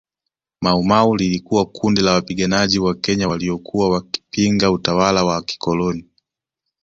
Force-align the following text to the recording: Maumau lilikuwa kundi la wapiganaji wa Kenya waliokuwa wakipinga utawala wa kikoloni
Maumau 0.61 1.15
lilikuwa 1.15 1.65
kundi 1.65 2.01
la 2.01 2.11
wapiganaji 2.13 2.79
wa 2.79 2.95
Kenya 2.95 3.27
waliokuwa 3.27 3.89
wakipinga 3.89 4.71
utawala 4.71 5.23
wa 5.23 5.41
kikoloni 5.41 6.09